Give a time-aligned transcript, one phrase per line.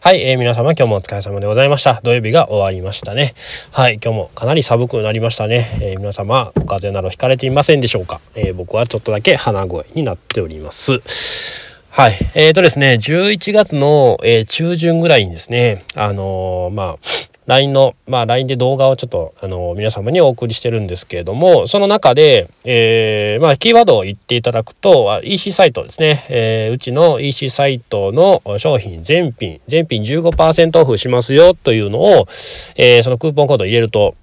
[0.00, 2.00] はい、えー、皆様今日もお疲れ様でございました。
[2.02, 3.34] 土曜日が終わりましたね。
[3.70, 5.78] はい、今日もかなり寒くなりましたね。
[5.80, 11.00] えー、皆様お風邪などひかれていませんでしょうか、えー、僕はちょっとだけ鼻声になっております。
[11.90, 16.98] はい、えーとですね、11月の、えー、中旬ぐらいにですね、あのー、まあ
[17.46, 32.26] LINE の、まあ、LINE で動画をちょっとあの皆様にお送りしてるんですけれどもその中で、えーまあ、キーワードを言っていただくと EC サイトですね、えー、うちの EC サイトの商品全品全品15%オフしますよというのを、
[32.76, 34.14] えー、そのクーポンコードを入れると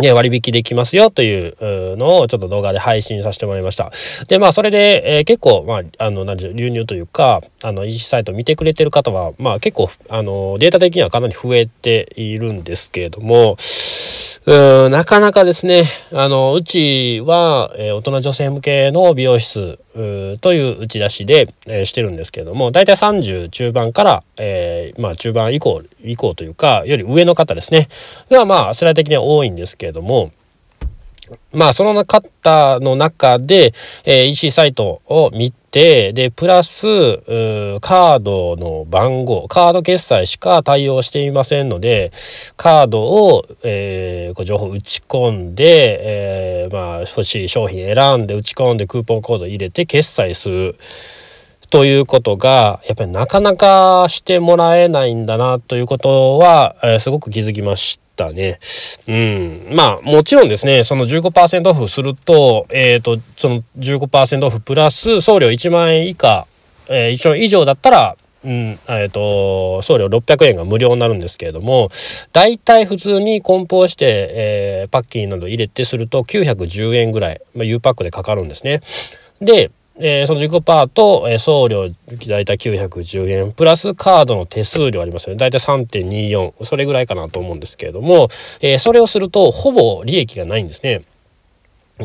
[0.00, 3.90] ね、割引できますよというのをちょっと動画で配信させてもらいました。
[4.28, 13.56] で、まあそれで、えー、結構、まあ、あの、なん流入というか、あの、EC サイト見てくれてる方は、まあ結構、あの、データ的にはかなり増えているんですけれども、
[14.48, 19.78] うんなかなかですね、あの、うちは、えー、大人女性向けの美容室
[20.40, 27.88] という打ち出しで、えー、してるんですけれども、だいたい30中盤から、えー、まあ中盤以降、以降というか、より上の方ですね、
[28.30, 30.32] がまあ世代的には多いんですけれども、
[31.52, 33.72] まあその方の中で、
[34.04, 36.86] えー、EC サイトを見てでプラス
[37.80, 42.10] カードの番号カード決済しか対応していませんので
[42.56, 50.76] カードを、えー、こう情報打ち込んで、えー、まあ欲しい商品選んで打ち込んでクーポンコード入れて決済する。
[51.70, 58.32] ということがやっぱりなかなかしてもらえないんだなということは、えー、すごく気づきました。
[58.32, 58.58] ね。
[59.06, 59.68] うん。
[59.70, 66.48] まあ、もちろんですね、その15%オフすると、えっ、ー、と、その15%オフプラス送料1万円以下、
[66.88, 71.90] えー、1万以上だったら、うん、えっ、ー、と、送料600円が無料になるんですけれども、
[72.32, 78.80] 大体普通に梱包して、えー、パッキンなど入れてすると910円ぐらい、まあ、U パックでかかるんですね。
[79.40, 81.90] で、えー、その15%と、えー、送料
[82.26, 88.28] 大体910円プラスカードの手数料ありますよね大体3.24それぐらいかなと思うんですけれども、
[88.60, 91.02] えー、それをするとほぼ利益がないんですね。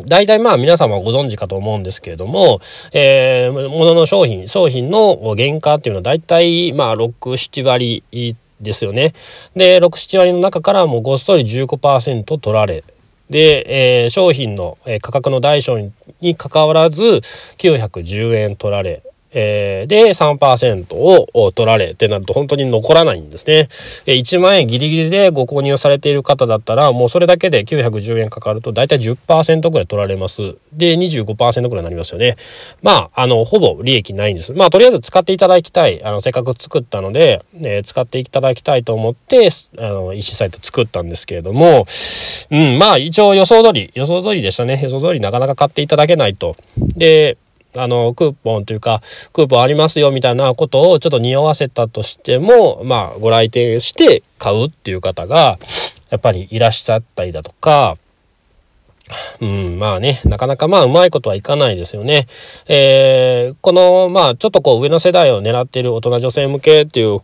[0.07, 2.59] 大体まあ皆様ご存知かと思うんですけれども、
[2.94, 8.03] えー、物の商品商品の原価っていうのは大体まあ67割
[8.59, 9.13] ですよね。
[9.56, 12.84] で67割の中からもうごっそり15%取られ
[13.29, 15.91] で、えー、商品の、価格の大小に
[16.23, 17.22] にかかわらず
[17.57, 23.67] 910円取られえ、で3%を取られってなると本当に残らないんですね。
[24.05, 30.55] 1万円ギリギリでご購入されている方だったらもうそれだけで910円かかると大体10%ぐらい取られます。
[30.71, 32.35] で25%ぐらいになりますよね。
[32.81, 34.53] まああのほぼ利益ないんです。
[34.53, 41.85] まあとりあえず使っていただきたいあのせっかく作ったので、え、使っていただきたいと思ってあの EC サイト作ったんですけれども、
[42.51, 46.55] うん、まあ一応予想通り予想通りでしたね予想通りなかなか買っていただけないと。
[46.95, 47.38] で
[47.75, 49.01] あのクーポンというか
[49.31, 55.57] クーポンありますよみたいなことをちょっと匂わせたとしてもまあご来店して買うっていう方が
[56.09, 57.97] やっぱりいらっしゃったりだとか
[59.41, 62.25] うん、まあね、なかなかまあうまいことはいかないですよね。
[62.67, 67.19] えー、このまあちょっとこう上の世代を狙っている大人女性向けっていう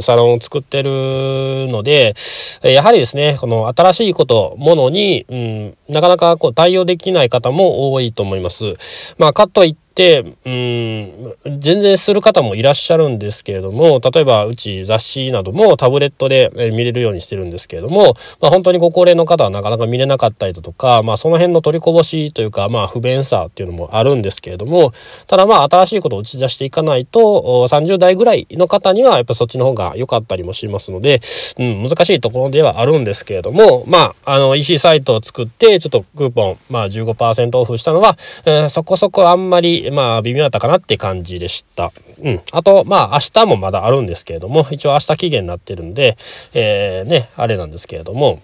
[0.00, 2.14] サロンを作ってるので、
[2.62, 8.74] やはりですね、この新しいこと、ものに、うん、なかなかこう対応できない方も多いと思います。
[9.18, 24.92] まあ、かといって、うん、全然する方もいらっしゃるんですけれども、例えばうち雑誌などもタブレットで見れるようにしてるんですけれども、まあ、本当にご高齢の方はなかなか見れなかったりだとか、まあ、その辺の取りこぼしというか、まあ、不便さっていうのもあるんですけれども、
[25.26, 31.20] ただまあ、新しいことを打ち出していかないと、30代ぐらいの方にはやっぱそっちの方が良かったりもしますので、
[31.58, 41.92] うん、難しいところではあるんですけれども、まあ、あの、EC サイトを作って、ちょっとクーポン、まあ15%オフしたのは、えー、そこそこあんまり、まあ微妙だったかなって感じでした。
[42.22, 42.40] うん。
[42.52, 46.16] あと、まあ明日もまだあるんですけれども、一応明日期限になってるんで、
[46.52, 48.42] えー、ね、あれなんですけれども、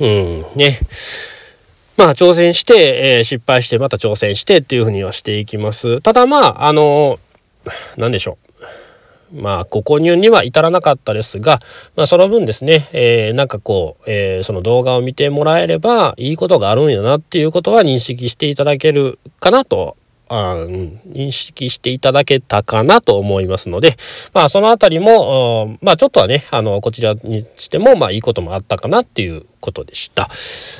[0.00, 0.78] うん、ね。
[1.96, 6.00] まあ挑戦して、えー、失敗してまた挑戦してっていうふうにはしていきます。
[6.00, 7.18] ただまあ、あの、
[7.96, 8.48] 何でしょう。
[9.32, 11.60] まあ、ご購入には至らなかったですが、
[11.96, 19.96] まあ、その分ですね、えー、なんかこう、えー、その動画を見てもらえればいいことがあるんやなっていうことは認識していただけるかなと
[20.28, 23.96] あ認識していただけたかなと思いますので、
[24.32, 30.28] まあそのあたりも、まあちょっとはね、あの、こちらにしても、まあいいこともあったかなっていうことでした。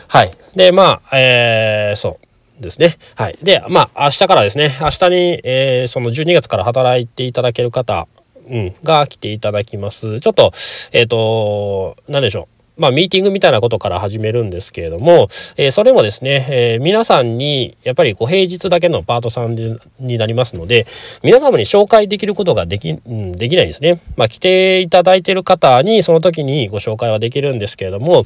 [0.08, 0.32] はい。
[0.54, 2.18] で、まあ、えー、そ
[2.58, 2.98] うですね。
[3.14, 3.38] はい。
[3.42, 8.06] で、まあ明日からですね、明日に、えー、その12月から働いていただける方、
[8.50, 10.20] うん、が来ていただきます。
[10.20, 10.52] ちょっと、
[10.92, 12.57] えっ、ー、と、何でしょう。
[12.78, 19.56] まあ、ミーティングみたいなことから始めるんですけれども、えー、それもですね、えー、皆さんにやっぱりこう平日だけのパートさん
[19.98, 20.86] になりますので
[21.22, 24.00] 皆様に紹介できることができ,、うん、できないですね。
[24.16, 28.24] まあ、来ていただいている方にその時にご紹介はできるんですけれども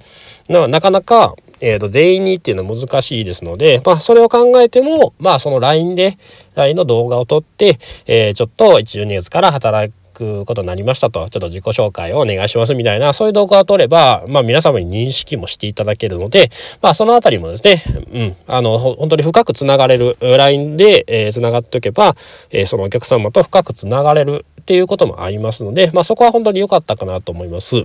[0.48, 1.34] なかなか
[1.64, 6.18] えー、と全員にっていうのは難しいですので、まあ、それを考えても、まあ、その LINE で
[6.56, 16.50] LINE の動画を撮って、えー、ちょっと1、2月から働くくことになりましたとちょっと自己紹介をお願いしますみたいなそういう動画を撮れば、まあ、皆様に認識もしていただけるので、
[16.80, 17.82] まあ、その辺りもですね、
[18.12, 22.14] うん、あの本当に深くつながれる LINE で、えー、つながっておけば、
[22.50, 27.84] えー、そのお客様と深くつながれるっていうこともありますので、まあ、そこは本当に良かったかなと思います。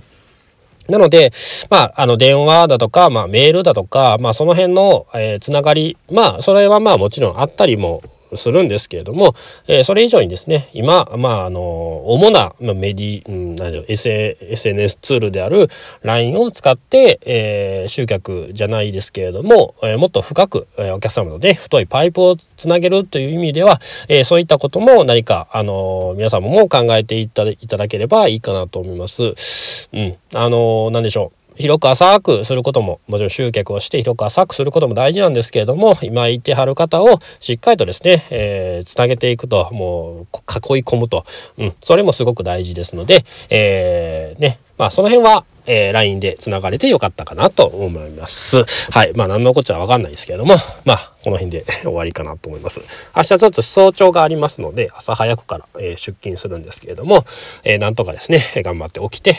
[0.88, 1.32] なので、
[1.68, 8.02] まあ、あの、電話だとか、まあ、メールだとか、まあ、その辺の、えー、つながり、まあ、それはまあ、もちろんあったりも
[8.34, 9.34] するんですけれども、
[9.66, 15.68] えー、それ以上にですね今、まあ、あの主なメディ、うん、何 SNS ツールである
[16.02, 29.88] LINE を使って、えー、集客じゃないですけれども、えー、もっと深く、えー、お客様のね太いパイプをつなげるという意味では、えー、そういったことも何か、あの皆様も考えていただければいいかなと思います。
[29.92, 41.24] うん、あの何でしょう広く浅くすることももちろん集客をして広く浅くすることも大事なんですけれども今言ってはる方をしっかりとですね、えー、つなげていくともう囲い込むと、
[41.58, 48.64] うん、それもすごく大事ですので、えー、ねまあその辺はえー、LINE で繋がれてよかったかなと思います。
[48.90, 49.12] はい。
[49.14, 50.54] まあ何のこっちゃわかんないですけれども、
[50.86, 52.80] まあこの辺で 終わりかなと思います。
[53.14, 57.26] 明日ちょっと早朝がありますので、朝早くから、えー、出勤するんですけれども、
[57.64, 59.36] えー、なんとかですね、頑張って起きて、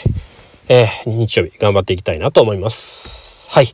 [0.72, 3.50] えー、日曜日頑張っていきたいなと思います。
[3.50, 3.66] はい。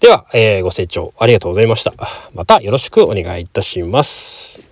[0.00, 1.92] では、えー、ご清聴ありがとうございました。
[2.32, 4.69] またよろしくお願いいたします。